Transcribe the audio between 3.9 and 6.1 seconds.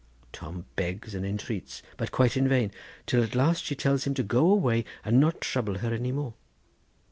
him to go away and not trouble her